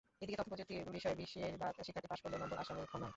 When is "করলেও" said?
2.21-2.39